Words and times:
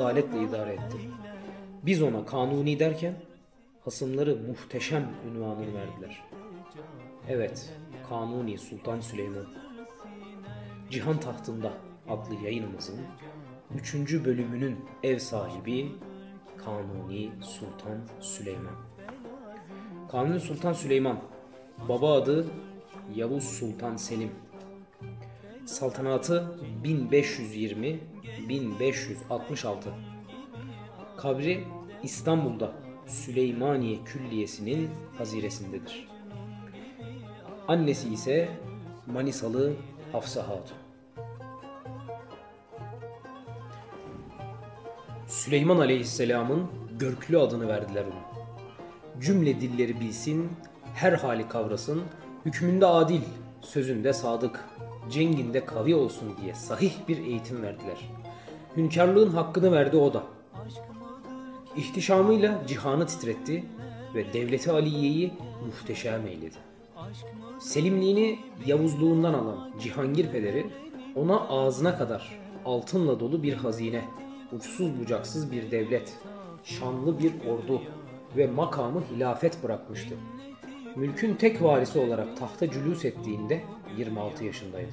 adaletle 0.00 0.42
idare 0.42 0.72
etti. 0.72 0.98
Biz 1.82 2.02
ona 2.02 2.26
kanuni 2.26 2.78
derken 2.78 3.14
hasımları 3.84 4.36
muhteşem 4.36 5.08
ünvanını 5.28 5.74
verdiler. 5.74 6.22
Evet, 7.28 7.72
Kanuni 8.08 8.58
Sultan 8.58 9.00
Süleyman. 9.00 9.46
Cihan 10.90 11.20
Tahtında 11.20 11.72
adlı 12.08 12.34
yayınımızın 12.34 13.00
3. 13.74 13.94
bölümünün 14.24 14.84
ev 15.02 15.18
sahibi 15.18 15.92
Kanuni 16.56 17.30
Sultan 17.42 17.98
Süleyman. 18.20 18.74
Kanuni 20.10 20.40
Sultan 20.40 20.72
Süleyman, 20.72 21.20
baba 21.88 22.12
adı 22.12 22.46
Yavuz 23.14 23.44
Sultan 23.44 23.96
Selim. 23.96 24.30
Saltanatı 25.66 26.58
1520-1566. 26.84 29.76
Kabri 31.16 31.64
İstanbul'da 32.02 32.72
Süleymaniye 33.06 33.98
Külliyesi'nin 34.04 34.90
haziresindedir. 35.18 36.08
Annesi 37.68 38.08
ise 38.08 38.48
Manisalı 39.06 39.72
Hafsa 40.12 40.48
Hatun. 40.48 40.76
Süleyman 45.26 45.78
Aleyhisselam'ın 45.78 46.70
Görklü 46.98 47.38
adını 47.38 47.68
verdiler 47.68 48.04
ona. 48.04 48.30
Cümle 49.20 49.60
dilleri 49.60 50.00
bilsin, 50.00 50.50
her 50.94 51.12
hali 51.12 51.48
kavrasın, 51.48 52.02
hükmünde 52.46 52.86
adil, 52.86 53.22
sözünde 53.60 54.12
sadık, 54.12 54.64
cenginde 55.10 55.64
kavi 55.64 55.94
olsun 55.94 56.28
diye 56.42 56.54
sahih 56.54 56.92
bir 57.08 57.18
eğitim 57.18 57.62
verdiler. 57.62 58.10
Hünkârlığın 58.76 59.30
hakkını 59.30 59.72
verdi 59.72 59.96
o 59.96 60.14
da. 60.14 60.22
İhtişamıyla 61.76 62.62
cihanı 62.66 63.06
titretti 63.06 63.64
ve 64.14 64.32
devleti 64.32 64.72
Aliye'yi 64.72 65.32
muhteşem 65.66 66.26
eyledi. 66.26 66.56
Selimliğini 67.60 68.38
Yavuzluğundan 68.66 69.34
alan 69.34 69.70
Cihangir 69.80 70.26
pederi 70.26 70.66
ona 71.14 71.48
ağzına 71.48 71.98
kadar 71.98 72.40
altınla 72.64 73.20
dolu 73.20 73.42
bir 73.42 73.54
hazine, 73.54 74.04
uçsuz 74.52 75.00
bucaksız 75.00 75.52
bir 75.52 75.70
devlet, 75.70 76.18
şanlı 76.64 77.18
bir 77.18 77.32
ordu 77.48 77.82
ve 78.36 78.46
makamı 78.46 79.02
hilafet 79.12 79.62
bırakmıştı. 79.62 80.14
Mülkün 80.96 81.34
tek 81.34 81.62
varisi 81.62 81.98
olarak 81.98 82.36
tahta 82.36 82.70
cülüs 82.70 83.04
ettiğinde 83.04 83.60
26 83.96 84.44
yaşındaydı. 84.44 84.92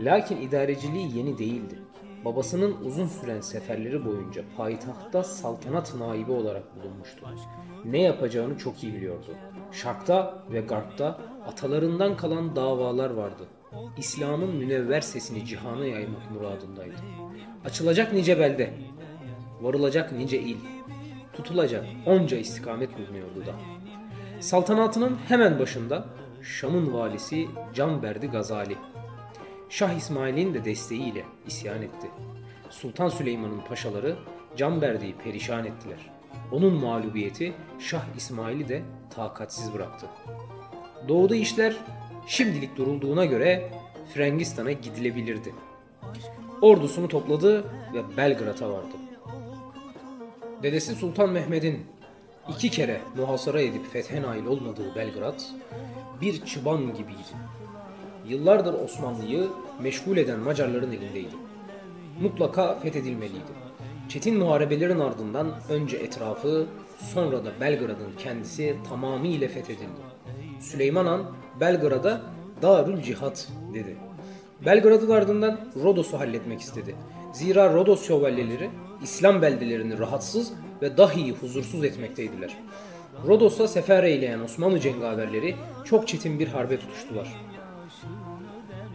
Lakin 0.00 0.36
idareciliği 0.40 1.16
yeni 1.18 1.38
değildi. 1.38 1.78
Babasının 2.24 2.76
uzun 2.84 3.06
süren 3.06 3.40
seferleri 3.40 4.04
boyunca 4.04 4.42
payitahtta 4.56 5.24
saltanat 5.24 5.94
naibi 5.94 6.32
olarak 6.32 6.76
bulunmuştu. 6.76 7.26
Ne 7.84 8.02
yapacağını 8.02 8.58
çok 8.58 8.84
iyi 8.84 8.94
biliyordu. 8.94 9.34
Şarkta 9.72 10.44
ve 10.52 10.60
Garp'ta 10.60 11.18
atalarından 11.46 12.16
kalan 12.16 12.56
davalar 12.56 13.10
vardı. 13.10 13.42
İslam'ın 13.98 14.56
münevver 14.56 15.00
sesini 15.00 15.46
cihana 15.46 15.86
yaymak 15.86 16.30
muradındaydı. 16.30 16.96
Açılacak 17.64 18.12
nice 18.12 18.38
belde, 18.38 18.74
varılacak 19.60 20.12
nice 20.12 20.40
il, 20.40 20.56
tutulacak 21.32 21.84
onca 22.06 22.36
istikamet 22.36 22.98
bulunuyordu 22.98 23.46
da. 23.46 23.54
Saltanatının 24.40 25.18
hemen 25.28 25.58
başında 25.58 26.06
Şam'ın 26.42 26.94
valisi 26.94 27.48
Canberdi 27.74 28.26
Gazali. 28.26 28.76
Şah 29.68 29.92
İsmail'in 29.92 30.54
de 30.54 30.64
desteğiyle 30.64 31.24
isyan 31.46 31.82
etti. 31.82 32.10
Sultan 32.70 33.08
Süleyman'ın 33.08 33.60
paşaları 33.60 34.16
Canberdi'yi 34.56 35.14
perişan 35.16 35.66
ettiler. 35.66 36.10
Onun 36.52 36.74
mağlubiyeti 36.74 37.52
Şah 37.78 38.04
İsmail'i 38.16 38.68
de 38.68 38.82
takatsiz 39.14 39.74
bıraktı. 39.74 40.06
Doğuda 41.08 41.36
işler 41.36 41.76
şimdilik 42.26 42.76
durulduğuna 42.76 43.24
göre 43.24 43.70
Frangistan'a 44.14 44.72
gidilebilirdi. 44.72 45.54
Ordusunu 46.62 47.08
topladı 47.08 47.64
ve 47.94 48.16
Belgrad'a 48.16 48.70
vardı. 48.70 48.94
Dedesi 50.62 50.94
Sultan 50.94 51.30
Mehmet'in 51.30 51.86
iki 52.56 52.70
kere 52.70 53.00
muhasara 53.16 53.60
edip 53.60 53.92
fethe 53.92 54.22
nail 54.22 54.46
olmadığı 54.46 54.94
Belgrad 54.94 55.40
bir 56.20 56.44
çıban 56.44 56.86
gibiydi. 56.86 57.34
Yıllardır 58.28 58.74
Osmanlı'yı 58.74 59.48
meşgul 59.82 60.16
eden 60.16 60.38
Macarların 60.38 60.92
elindeydi. 60.92 61.34
Mutlaka 62.20 62.78
fethedilmeliydi. 62.78 63.60
Çetin 64.08 64.38
muharebelerin 64.38 65.00
ardından 65.00 65.54
önce 65.68 65.96
etrafı 65.96 66.66
sonra 67.14 67.44
da 67.44 67.50
Belgrad'ın 67.60 68.12
kendisi 68.18 68.76
tamamıyla 68.88 69.48
fethedildi. 69.48 70.00
Süleyman 70.60 71.06
Han 71.06 71.22
Belgrad'a 71.60 72.22
Darül 72.62 73.02
Cihat 73.02 73.48
dedi. 73.74 73.96
Belgrad'ın 74.66 75.10
ardından 75.10 75.60
Rodos'u 75.82 76.18
halletmek 76.18 76.60
istedi. 76.60 76.94
Zira 77.32 77.74
Rodos 77.74 78.06
şövalyeleri 78.06 78.70
İslam 79.02 79.42
beldelerini 79.42 79.98
rahatsız 79.98 80.52
ve 80.82 80.96
dahi 80.96 81.32
huzursuz 81.32 81.84
etmekteydiler. 81.84 82.56
Rodos'a 83.26 83.68
sefer 83.68 84.04
eyleyen 84.04 84.40
Osmanlı 84.40 84.80
cengaverleri 84.80 85.56
çok 85.84 86.08
çetin 86.08 86.38
bir 86.38 86.48
harbe 86.48 86.78
tutuştular. 86.78 87.28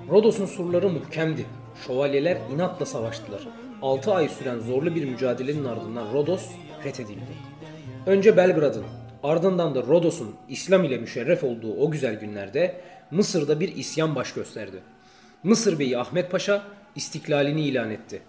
Rodos'un 0.10 0.46
surları 0.46 0.90
muhkemdi. 0.90 1.46
Şövalyeler 1.88 2.38
inatla 2.54 2.86
savaştılar. 2.86 3.48
6 3.82 4.14
ay 4.14 4.30
süren 4.30 4.60
zorlu 4.60 4.96
bir 4.96 5.06
mücadelenin 5.06 5.66
ardından 5.66 6.14
Rodos 6.14 6.46
fethedildi. 6.84 7.32
Önce 8.06 8.38
Belgrad'ın, 8.38 8.86
ardından 9.24 9.76
da 9.76 9.84
Rodos'un 9.84 10.36
İslam 10.50 10.84
ile 10.84 10.98
müşerref 10.98 11.44
olduğu 11.44 11.74
o 11.74 11.92
güzel 11.92 12.20
günlerde 12.20 12.82
Mısır'da 13.12 13.60
bir 13.60 13.76
isyan 13.76 14.16
baş 14.16 14.34
gösterdi. 14.34 14.80
Mısır 15.44 15.80
Beyi 15.80 15.98
Ahmet 15.98 16.32
Paşa 16.32 16.62
istiklalini 16.96 17.62
ilan 17.62 17.92
etti. 17.92 18.22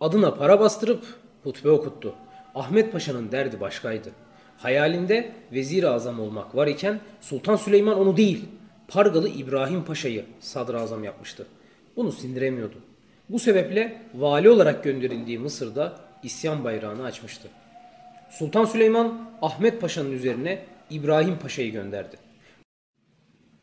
Adına 0.00 0.34
para 0.34 0.60
bastırıp 0.60 1.04
hutbe 1.42 1.70
okuttu. 1.70 2.14
Ahmet 2.54 2.92
Paşa'nın 2.92 3.32
derdi 3.32 3.60
başkaydı. 3.60 4.10
Hayalinde 4.58 5.32
vezir 5.52 5.84
azam 5.84 6.20
olmak 6.20 6.56
var 6.56 6.66
iken 6.66 7.00
Sultan 7.20 7.56
Süleyman 7.56 7.98
onu 7.98 8.16
değil, 8.16 8.44
Pargalı 8.88 9.28
İbrahim 9.28 9.84
Paşa'yı 9.84 10.24
sadrazam 10.40 11.04
yapmıştı. 11.04 11.46
Bunu 11.96 12.12
sindiremiyordu. 12.12 12.76
Bu 13.28 13.38
sebeple 13.38 14.02
vali 14.14 14.50
olarak 14.50 14.84
gönderildiği 14.84 15.38
Mısır'da 15.38 16.00
isyan 16.22 16.64
bayrağını 16.64 17.04
açmıştı. 17.04 17.48
Sultan 18.30 18.64
Süleyman 18.64 19.30
Ahmet 19.42 19.80
Paşa'nın 19.80 20.12
üzerine 20.12 20.64
İbrahim 20.90 21.38
Paşa'yı 21.38 21.72
gönderdi. 21.72 22.16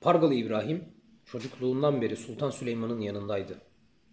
Pargalı 0.01 0.33
İbrahim 0.33 0.83
çocukluğundan 1.25 2.01
beri 2.01 2.15
Sultan 2.15 2.49
Süleyman'ın 2.49 3.01
yanındaydı. 3.01 3.57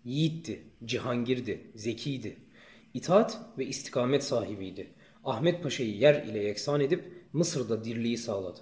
Yiğitti, 0.04 0.62
cihangirdi, 0.84 1.70
zekiydi. 1.74 2.36
İtaat 2.94 3.40
ve 3.58 3.66
istikamet 3.66 4.24
sahibiydi. 4.24 4.86
Ahmet 5.24 5.62
Paşa'yı 5.62 5.96
yer 5.96 6.22
ile 6.22 6.38
yeksan 6.38 6.80
edip 6.80 7.04
Mısır'da 7.32 7.84
dirliği 7.84 8.18
sağladı. 8.18 8.60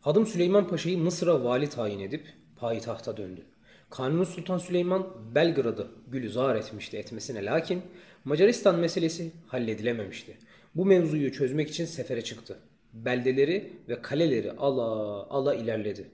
Hadım 0.00 0.26
Süleyman 0.26 0.68
Paşa'yı 0.68 0.98
Mısır'a 0.98 1.44
vali 1.44 1.70
tayin 1.70 2.00
edip 2.00 2.26
payitahta 2.56 3.16
döndü. 3.16 3.42
Kanuni 3.90 4.26
Sultan 4.26 4.58
Süleyman 4.58 5.06
Belgrad'ı 5.34 5.90
gülüzar 6.08 6.56
etmişti 6.56 6.96
etmesine 6.96 7.44
lakin 7.44 7.82
Macaristan 8.24 8.78
meselesi 8.78 9.32
halledilememişti. 9.46 10.38
Bu 10.74 10.86
mevzuyu 10.86 11.32
çözmek 11.32 11.70
için 11.70 11.84
sefere 11.84 12.24
çıktı. 12.24 12.58
Beldeleri 12.92 13.72
ve 13.88 14.02
kaleleri 14.02 14.52
ala 14.52 14.82
ala 15.30 15.54
ilerledi. 15.54 16.10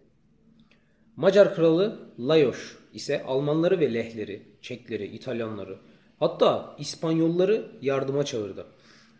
Macar 1.16 1.54
kralı 1.54 2.12
Lajos 2.18 2.72
ise 2.92 3.22
Almanları 3.24 3.80
ve 3.80 3.94
Lehleri, 3.94 4.42
Çekleri, 4.62 5.06
İtalyanları 5.06 5.78
hatta 6.20 6.76
İspanyolları 6.78 7.72
yardıma 7.82 8.24
çağırdı. 8.24 8.66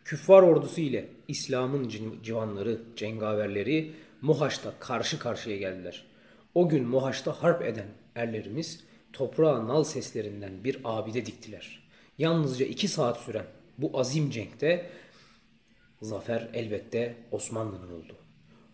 Küffar 0.04 0.42
ordusu 0.42 0.80
ile 0.80 1.08
İslam'ın 1.28 1.88
civanları, 2.22 2.80
cengaverleri 2.96 3.92
Mohaç'ta 4.20 4.72
karşı 4.78 5.18
karşıya 5.18 5.56
geldiler. 5.56 6.04
O 6.54 6.68
gün 6.68 6.84
Mohaç'ta 6.84 7.32
harp 7.32 7.62
eden 7.62 7.88
erlerimiz 8.14 8.84
toprağa 9.12 9.68
nal 9.68 9.84
seslerinden 9.84 10.64
bir 10.64 10.78
abide 10.84 11.26
diktiler. 11.26 11.82
Yalnızca 12.18 12.66
iki 12.66 12.88
saat 12.88 13.20
süren 13.20 13.46
bu 13.78 13.98
azim 13.98 14.30
cenkte 14.30 14.90
zafer 16.02 16.48
elbette 16.54 17.16
Osmanlı'nın 17.30 17.92
oldu. 17.92 18.16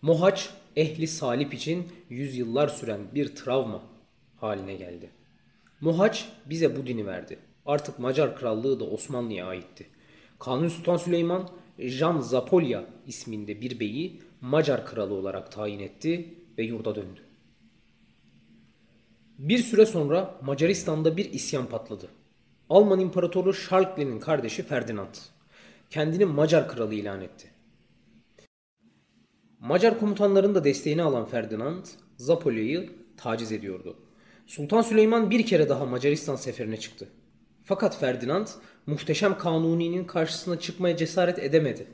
Mohaç 0.01 0.49
ehli 0.75 1.07
salip 1.07 1.53
için 1.53 1.91
yüzyıllar 2.09 2.67
süren 2.67 3.01
bir 3.15 3.35
travma 3.35 3.83
haline 4.37 4.75
geldi. 4.75 5.09
Mohaç 5.81 6.29
bize 6.45 6.77
bu 6.77 6.87
dini 6.87 7.05
verdi. 7.05 7.39
Artık 7.67 7.99
Macar 7.99 8.35
krallığı 8.35 8.79
da 8.79 8.83
Osmanlı'ya 8.83 9.45
aitti. 9.47 9.87
Kanuni 10.39 10.69
Sultan 10.69 10.97
Süleyman 10.97 11.49
Jan 11.79 12.19
Zapolya 12.19 12.85
isminde 13.07 13.61
bir 13.61 13.79
beyi 13.79 14.21
Macar 14.41 14.85
kralı 14.85 15.13
olarak 15.13 15.51
tayin 15.51 15.79
etti 15.79 16.35
ve 16.57 16.63
yurda 16.63 16.95
döndü. 16.95 17.19
Bir 19.37 19.57
süre 19.57 19.85
sonra 19.85 20.39
Macaristan'da 20.41 21.17
bir 21.17 21.33
isyan 21.33 21.65
patladı. 21.65 22.09
Alman 22.69 22.99
İmparatoru 22.99 23.53
Charles'in 23.53 24.19
kardeşi 24.19 24.63
Ferdinand 24.63 25.15
kendini 25.89 26.25
Macar 26.25 26.69
kralı 26.69 26.93
ilan 26.93 27.21
etti. 27.21 27.51
Macar 29.59 29.99
komutanların 29.99 30.55
da 30.55 30.63
desteğini 30.63 31.03
alan 31.03 31.25
Ferdinand 31.25 31.85
Zapolya'yı 32.17 32.89
taciz 33.17 33.51
ediyordu. 33.51 33.97
Sultan 34.45 34.81
Süleyman 34.81 35.29
bir 35.29 35.45
kere 35.45 35.69
daha 35.69 35.85
Macaristan 35.85 36.35
seferine 36.35 36.77
çıktı. 36.77 37.07
Fakat 37.67 37.99
Ferdinand 37.99 38.47
muhteşem 38.85 39.37
Kanuni'nin 39.37 40.05
karşısına 40.05 40.59
çıkmaya 40.59 40.97
cesaret 40.97 41.39
edemedi. 41.39 41.87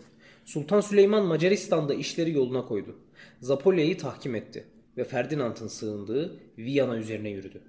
Sultan 0.46 0.81
Süleyman 0.81 1.25
Macaristan'da 1.25 1.94
işleri 1.94 2.31
yoluna 2.31 2.66
koydu. 2.66 2.96
Zapolya'yı 3.42 3.98
tahkim 3.98 4.36
etti 4.36 4.68
ve 4.98 5.04
Ferdinand'ın 5.04 5.68
sığındığı 5.68 6.40
Viyana 6.58 6.98
üzerine 6.98 7.30
yürüdü. 7.30 7.62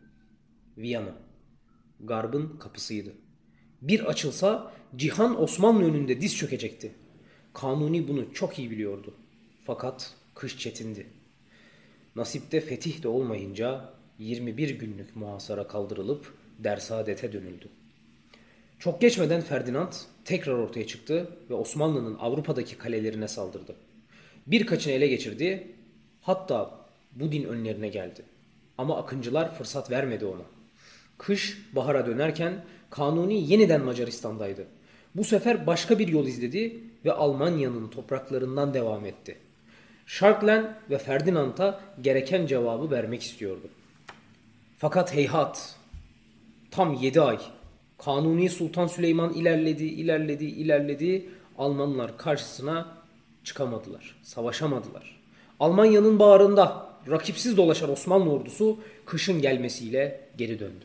Viyana, 0.79 1.15
Garb'ın 2.01 2.59
kapısıydı. 2.59 3.12
Bir 3.83 4.01
açılsa 4.05 4.73
cihan 4.97 5.43
Osmanlı 5.43 5.85
önünde 5.85 6.21
diz 6.21 6.37
çökecekti. 6.37 6.93
Kanuni 7.55 8.09
bunu 8.09 8.33
çok 8.33 8.59
iyi 8.59 8.71
biliyordu. 8.71 9.15
Fakat 9.65 10.15
kış 10.35 10.59
çetindi. 10.59 11.06
Nasipte 12.17 12.61
fetih 12.61 13.03
de 13.03 13.09
olmayınca 13.09 13.95
21 14.19 14.71
günlük 14.71 15.17
muhasara 15.17 15.67
kaldırılıp 15.67 16.35
dersadete 16.59 17.33
dönüldü. 17.33 17.69
Çok 18.79 19.00
geçmeden 19.00 19.41
Ferdinand 19.41 19.93
tekrar 20.25 20.53
ortaya 20.53 20.87
çıktı 20.87 21.29
ve 21.50 21.55
Osmanlı'nın 21.55 22.17
Avrupa'daki 22.19 22.79
kalelerine 22.79 23.29
saldırdı. 23.29 23.76
Birkaçını 24.47 24.93
ele 24.93 25.06
geçirdi, 25.06 25.69
hatta 26.21 26.87
bu 27.12 27.32
din 27.32 27.44
önlerine 27.44 27.88
geldi. 27.88 28.23
Ama 28.79 28.99
akıncılar 28.99 29.55
fırsat 29.55 29.91
vermedi 29.91 30.25
ona. 30.25 30.43
Kış 31.19 31.59
bahara 31.73 32.06
dönerken 32.06 32.65
Kanuni 32.91 33.50
yeniden 33.50 33.85
Macaristan'daydı. 33.85 34.67
Bu 35.15 35.25
sefer 35.25 35.67
başka 35.67 35.99
bir 35.99 36.09
yol 36.09 36.27
izledi 36.27 36.81
ve 37.05 37.12
Almanya'nın 37.12 37.88
topraklarından 37.88 38.75
devam 38.75 39.06
etti. 39.06 39.38
Şarklen 40.06 40.79
ve 40.91 40.99
Ferdinand'a 40.99 41.81
gereken 42.00 42.47
cevabı 42.47 42.91
vermek 42.91 43.23
istiyordu. 43.23 43.69
Fakat 44.79 45.15
heyhat 45.15 45.77
tam 46.70 46.94
7 46.94 47.20
ay 47.20 47.38
Kanuni 48.05 48.51
Sultan 48.51 48.87
Süleyman 48.87 49.33
ilerledi, 49.33 49.85
ilerledi, 49.85 50.45
ilerledi. 50.45 51.29
Almanlar 51.59 52.19
karşısına 52.19 52.99
çıkamadılar, 53.45 54.17
savaşamadılar. 54.23 55.23
Almanya'nın 55.61 56.19
bağrında 56.19 56.91
rakipsiz 57.11 57.56
dolaşan 57.56 57.91
Osmanlı 57.91 58.33
ordusu 58.33 58.79
kışın 59.06 59.43
gelmesiyle 59.43 60.29
geri 60.39 60.59
döndü. 60.59 60.85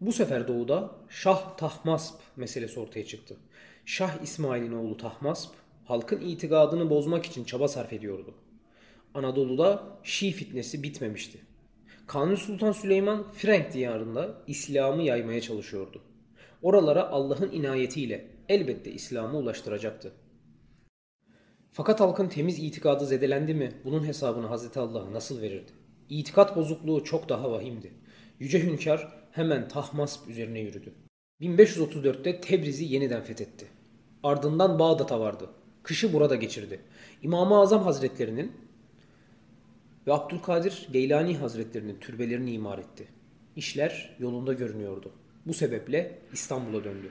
Bu 0.00 0.12
sefer 0.12 0.48
doğuda 0.48 0.90
Şah 1.08 1.56
Tahmasp 1.56 2.14
meselesi 2.36 2.80
ortaya 2.80 3.06
çıktı. 3.06 3.36
Şah 3.84 4.22
İsmail'in 4.22 4.72
oğlu 4.72 4.96
Tahmasp 4.96 5.50
halkın 5.84 6.20
itikadını 6.20 6.90
bozmak 6.90 7.26
için 7.26 7.44
çaba 7.44 7.68
sarf 7.68 7.92
ediyordu. 7.92 8.34
Anadolu'da 9.14 9.82
Şii 10.02 10.32
fitnesi 10.32 10.82
bitmemişti. 10.82 11.49
Kanuni 12.10 12.36
Sultan 12.36 12.72
Süleyman 12.72 13.32
Frank 13.32 13.72
diyarında 13.72 14.34
İslam'ı 14.46 15.02
yaymaya 15.02 15.40
çalışıyordu. 15.40 16.02
Oralara 16.62 17.10
Allah'ın 17.10 17.50
inayetiyle 17.50 18.26
elbette 18.48 18.92
İslam'ı 18.92 19.38
ulaştıracaktı. 19.38 20.12
Fakat 21.72 22.00
halkın 22.00 22.28
temiz 22.28 22.58
itikadı 22.58 23.06
zedelendi 23.06 23.54
mi 23.54 23.72
bunun 23.84 24.06
hesabını 24.06 24.46
Hazreti 24.46 24.80
Allah'a 24.80 25.12
nasıl 25.12 25.42
verirdi? 25.42 25.72
İtikat 26.08 26.56
bozukluğu 26.56 27.04
çok 27.04 27.28
daha 27.28 27.52
vahimdi. 27.52 27.92
Yüce 28.38 28.62
Hünkar 28.62 29.12
hemen 29.32 29.68
Tahmasp 29.68 30.28
üzerine 30.28 30.60
yürüdü. 30.60 30.94
1534'te 31.40 32.40
Tebriz'i 32.40 32.84
yeniden 32.84 33.22
fethetti. 33.22 33.66
Ardından 34.22 34.78
Bağdat'a 34.78 35.20
vardı. 35.20 35.50
Kışı 35.82 36.12
burada 36.12 36.36
geçirdi. 36.36 36.80
İmam-ı 37.22 37.60
Azam 37.60 37.82
Hazretlerinin 37.82 38.69
ve 40.06 40.12
Abdülkadir 40.12 40.88
Geylani 40.92 41.36
Hazretlerinin 41.36 41.96
türbelerini 42.00 42.52
imar 42.52 42.78
etti. 42.78 43.08
İşler 43.56 44.16
yolunda 44.18 44.52
görünüyordu. 44.52 45.12
Bu 45.46 45.54
sebeple 45.54 46.18
İstanbul'a 46.32 46.84
döndü. 46.84 47.10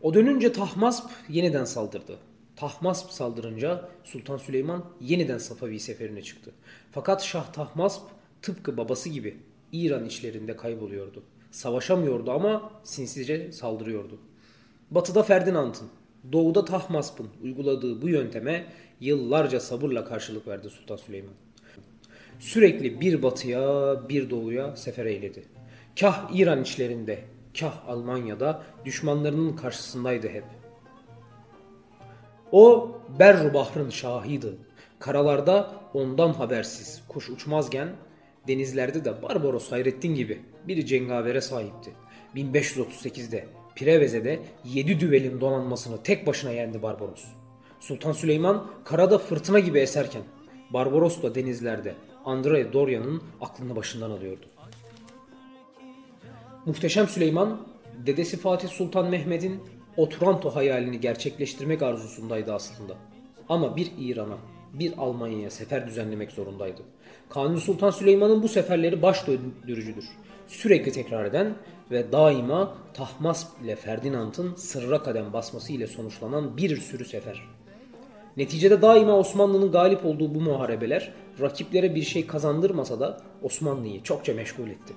O 0.00 0.14
dönünce 0.14 0.52
Tahmasp 0.52 1.10
yeniden 1.28 1.64
saldırdı. 1.64 2.18
Tahmasp 2.56 3.10
saldırınca 3.10 3.88
Sultan 4.04 4.36
Süleyman 4.36 4.84
yeniden 5.00 5.38
Safavi 5.38 5.80
seferine 5.80 6.22
çıktı. 6.22 6.52
Fakat 6.92 7.22
Şah 7.22 7.52
Tahmasp 7.52 8.02
tıpkı 8.42 8.76
babası 8.76 9.08
gibi 9.08 9.36
İran 9.72 10.06
içlerinde 10.06 10.56
kayboluyordu. 10.56 11.22
Savaşamıyordu 11.50 12.30
ama 12.30 12.72
sinsizce 12.84 13.52
saldırıyordu. 13.52 14.18
Batıda 14.90 15.22
Ferdinand'ın, 15.22 15.88
doğuda 16.32 16.64
Tahmasp'ın 16.64 17.28
uyguladığı 17.42 18.02
bu 18.02 18.08
yönteme 18.08 18.66
yıllarca 19.00 19.60
sabırla 19.60 20.04
karşılık 20.04 20.48
verdi 20.48 20.70
Sultan 20.70 20.96
Süleyman. 20.96 21.34
Sürekli 22.40 23.00
bir 23.00 23.22
batıya 23.22 23.94
bir 24.08 24.30
doğuya 24.30 24.76
sefer 24.76 25.06
eyledi. 25.06 25.42
Kah 26.00 26.30
İran 26.34 26.62
içlerinde, 26.62 27.18
kah 27.60 27.88
Almanya'da 27.88 28.62
düşmanlarının 28.84 29.56
karşısındaydı 29.56 30.28
hep. 30.28 30.44
O 32.52 32.92
Berru 33.18 33.54
Bahr'ın 33.54 33.90
şahıydı. 33.90 34.56
Karalarda 34.98 35.74
ondan 35.94 36.32
habersiz 36.32 37.02
kuş 37.08 37.30
uçmazken 37.30 37.88
denizlerde 38.48 39.04
de 39.04 39.22
Barbaros 39.22 39.72
Hayrettin 39.72 40.14
gibi 40.14 40.42
bir 40.68 40.86
cengavere 40.86 41.40
sahipti. 41.40 41.90
1538'de 42.36 43.46
Preveze'de 43.76 44.40
7 44.64 45.00
düvelin 45.00 45.40
donanmasını 45.40 46.02
tek 46.02 46.26
başına 46.26 46.50
yendi 46.50 46.82
Barbaros. 46.82 47.24
Sultan 47.80 48.12
Süleyman 48.12 48.66
karada 48.84 49.18
fırtına 49.18 49.58
gibi 49.58 49.78
eserken 49.78 50.22
Barbaros 50.70 51.22
da 51.22 51.34
denizlerde 51.34 51.94
Andrea 52.24 52.72
Doria'nın 52.72 53.22
aklını 53.40 53.76
başından 53.76 54.10
alıyordu. 54.10 54.46
Muhteşem 56.66 57.08
Süleyman, 57.08 57.60
dedesi 58.06 58.36
Fatih 58.36 58.68
Sultan 58.68 59.10
Mehmet'in 59.10 59.60
Otranto 59.96 60.50
hayalini 60.50 61.00
gerçekleştirmek 61.00 61.82
arzusundaydı 61.82 62.52
aslında. 62.52 62.94
Ama 63.48 63.76
bir 63.76 63.92
İran'a, 63.98 64.38
bir 64.72 64.92
Almanya'ya 64.98 65.50
sefer 65.50 65.86
düzenlemek 65.86 66.32
zorundaydı. 66.32 66.82
Kanuni 67.28 67.60
Sultan 67.60 67.90
Süleyman'ın 67.90 68.42
bu 68.42 68.48
seferleri 68.48 69.02
baş 69.02 69.26
döndürücüdür. 69.26 70.04
Sürekli 70.46 70.92
tekrar 70.92 71.24
eden 71.24 71.54
ve 71.90 72.12
daima 72.12 72.74
Tahmasp 72.94 73.48
ile 73.64 73.76
Ferdinand'ın 73.76 74.54
sırra 74.54 75.02
kadem 75.02 75.32
basması 75.32 75.72
ile 75.72 75.86
sonuçlanan 75.86 76.56
bir 76.56 76.76
sürü 76.76 77.04
sefer. 77.04 77.42
Neticede 78.36 78.82
daima 78.82 79.18
Osmanlı'nın 79.18 79.72
galip 79.72 80.06
olduğu 80.06 80.34
bu 80.34 80.40
muharebeler 80.40 81.12
rakiplere 81.40 81.94
bir 81.94 82.02
şey 82.02 82.26
kazandırmasa 82.26 83.00
da 83.00 83.20
Osmanlı'yı 83.42 84.02
çokça 84.02 84.34
meşgul 84.34 84.68
etti. 84.68 84.94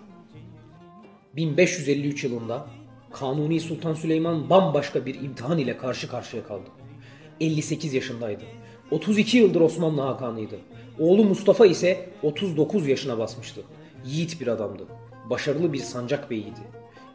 1553 1.36 2.24
yılında 2.24 2.66
Kanuni 3.14 3.60
Sultan 3.60 3.94
Süleyman 3.94 4.50
bambaşka 4.50 5.06
bir 5.06 5.16
imtihan 5.16 5.58
ile 5.58 5.78
karşı 5.78 6.10
karşıya 6.10 6.44
kaldı. 6.44 6.70
58 7.40 7.94
yaşındaydı. 7.94 8.44
32 8.92 9.38
yıldır 9.38 9.62
Osmanlı 9.62 10.02
Hakanıydı. 10.02 10.56
Oğlu 11.00 11.24
Mustafa 11.24 11.66
ise 11.66 12.10
39 12.24 12.88
yaşına 12.88 13.18
basmıştı. 13.18 13.62
Yiğit 14.06 14.42
bir 14.42 14.48
adamdı. 14.48 14.84
Başarılı 15.30 15.74
bir 15.74 15.80
sancak 15.80 16.32
beyiydi. 16.32 16.60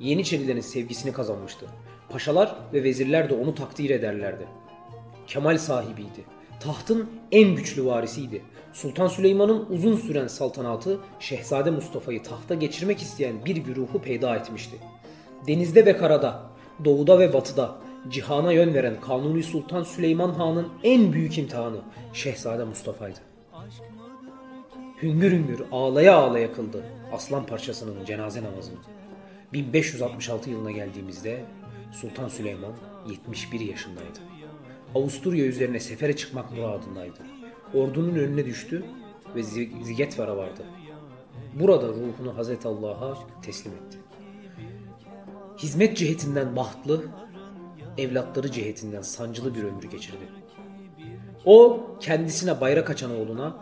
Yeniçerilerin 0.01 0.61
sevgisini 0.61 1.13
kazanmıştı. 1.13 1.67
Paşalar 2.09 2.55
ve 2.73 2.83
vezirler 2.83 3.31
de 3.31 3.35
onu 3.35 3.55
takdir 3.55 3.91
ederlerdi. 3.91 4.47
Kemal 5.29 5.59
sahibiydi. 5.59 6.25
Tahtın 6.61 7.11
en 7.33 7.55
güçlü 7.55 7.85
varisiydi. 7.85 8.43
Sultan 8.73 9.09
Süleyman'ın 9.09 9.67
uzun 9.71 9.97
süren 9.97 10.27
saltanatı 10.27 10.99
Şehzade 11.21 11.71
Mustafa'yı 11.71 12.23
tahta 12.23 12.55
geçirmek 12.55 13.03
isteyen 13.03 13.45
bir 13.45 13.57
güruhu 13.57 14.03
peyda 14.03 14.37
etmişti. 14.37 14.77
Denizde 15.47 15.87
ve 15.87 15.97
karada, 15.97 16.43
doğuda 16.85 17.19
ve 17.19 17.33
batıda 17.33 17.79
cihana 18.09 18.53
yön 18.53 18.75
veren 18.75 19.01
Kanuni 19.01 19.43
Sultan 19.43 19.83
Süleyman 19.83 20.31
Han'ın 20.31 20.69
en 20.83 21.13
büyük 21.13 21.39
imtihanı 21.39 21.81
Şehzade 22.13 22.65
Mustafa'ydı. 22.65 23.19
Hüngür 25.03 25.33
hüngür 25.33 25.63
ağlaya 25.73 26.17
ağlaya 26.17 26.53
kıldı 26.53 26.85
aslan 27.13 27.47
parçasının 27.47 28.05
cenaze 28.05 28.43
namazını. 28.43 28.79
1566 29.53 30.51
yılına 30.51 30.71
geldiğimizde 30.71 31.45
Sultan 31.93 32.29
Süleyman 32.29 32.73
71 33.09 33.61
yaşındaydı. 33.61 34.28
Avusturya 34.95 35.45
üzerine 35.45 35.81
sefere 35.81 36.17
çıkmak 36.17 36.53
muradındaydı. 36.53 37.21
Ordunun 37.75 38.15
önüne 38.15 38.47
düştü 38.47 38.85
ve 39.35 39.43
Zigetvar'a 39.83 40.37
vardı. 40.37 40.63
Burada 41.55 41.89
ruhunu 41.89 42.37
Hazreti 42.37 42.69
Allah'a 42.69 43.19
teslim 43.43 43.73
etti. 43.73 43.99
Hizmet 45.59 45.97
cihetinden 45.97 46.57
bahtlı, 46.57 47.05
evlatları 47.99 48.53
cihetinden 48.53 49.03
sancılı 49.03 49.55
bir 49.55 49.65
ömür 49.65 49.83
geçirdi. 49.83 50.29
O 51.45 51.87
kendisine 52.01 52.61
bayrak 52.61 52.91
açan 52.91 53.11
oğluna 53.11 53.57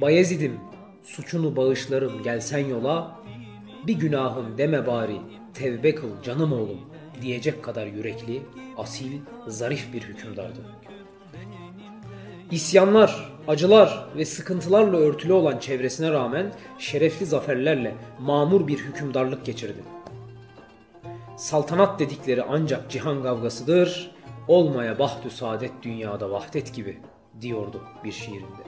Bayezid'im 0.00 0.60
suçunu 1.02 1.56
bağışlarım 1.56 2.22
gelsen 2.22 2.58
yola, 2.58 3.20
bir 3.86 3.94
günahım 3.94 4.58
deme 4.58 4.86
bari, 4.86 5.20
tevbe 5.54 5.94
kıl 5.94 6.22
canım 6.22 6.52
oğlum 6.52 6.80
diyecek 7.22 7.62
kadar 7.62 7.86
yürekli, 7.86 8.42
asil, 8.76 9.20
zarif 9.46 9.92
bir 9.92 10.02
hükümdardı. 10.02 10.60
İsyanlar, 12.50 13.32
acılar 13.48 14.08
ve 14.16 14.24
sıkıntılarla 14.24 14.96
örtülü 14.96 15.32
olan 15.32 15.58
çevresine 15.58 16.10
rağmen 16.10 16.52
şerefli 16.78 17.26
zaferlerle 17.26 17.94
mamur 18.20 18.66
bir 18.66 18.78
hükümdarlık 18.78 19.44
geçirdi. 19.44 19.82
Saltanat 21.36 22.00
dedikleri 22.00 22.42
ancak 22.42 22.90
cihan 22.90 23.22
kavgasıdır, 23.22 24.10
olmaya 24.48 24.98
bahtü 24.98 25.30
saadet 25.30 25.72
dünyada 25.82 26.30
vahdet 26.30 26.74
gibi 26.74 26.98
diyordu 27.40 27.82
bir 28.04 28.12
şiirinde. 28.12 28.64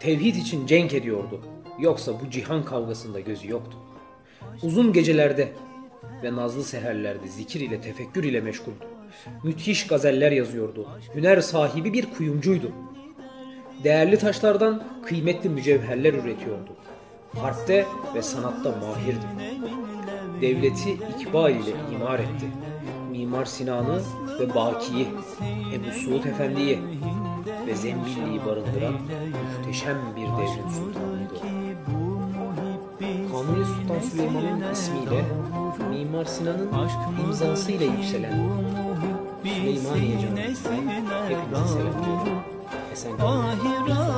Tevhid 0.00 0.34
için 0.34 0.66
cenk 0.66 0.94
ediyordu, 0.94 1.40
yoksa 1.78 2.12
bu 2.20 2.30
cihan 2.30 2.64
kavgasında 2.64 3.20
gözü 3.20 3.50
yoktu. 3.50 3.76
Uzun 4.62 4.92
gecelerde 4.92 5.52
ve 6.22 6.36
nazlı 6.36 6.64
seherlerde 6.64 7.28
zikir 7.28 7.60
ile 7.60 7.80
tefekkür 7.80 8.24
ile 8.24 8.40
meşguldü. 8.40 8.84
Müthiş 9.44 9.86
gazeller 9.86 10.32
yazıyordu. 10.32 10.88
Hüner 11.14 11.40
sahibi 11.40 11.92
bir 11.92 12.10
kuyumcuydu. 12.10 12.72
Değerli 13.84 14.18
taşlardan 14.18 14.82
kıymetli 15.04 15.48
mücevherler 15.48 16.14
üretiyordu. 16.14 16.70
Harpte 17.38 17.86
ve 18.14 18.22
sanatta 18.22 18.70
mahirdi. 18.70 19.26
Devleti 20.40 20.98
ikbal 21.20 21.50
ile 21.50 21.72
imar 21.94 22.18
etti. 22.18 22.46
Mimar 23.10 23.44
Sinan'ı 23.44 24.00
ve 24.40 24.54
Baki'yi, 24.54 25.08
Ebu 25.74 25.90
Suud 25.90 26.24
Efendi'yi 26.24 26.78
ve 27.66 27.74
Zembilli'yi 27.74 28.44
barındıran 28.46 28.94
muhteşem 29.58 29.98
bir 30.16 30.22
devrin 30.22 30.68
sultanıydı. 30.68 31.34
Kanuni 33.32 33.64
Sultan 33.64 33.98
Süleyman'ın 33.98 34.72
ismiyle 34.72 35.24
Mimar 35.88 36.24
Sinan'ın 36.24 36.70
imzasıyla 37.26 37.86
yükselen 37.86 38.32
Süleymaniye 39.44 40.18
Camii'nden 40.64 41.24
hepinize 41.24 41.68
selamlıyorum. 41.68 42.42
Esen 42.92 43.16
kalın. 43.16 44.09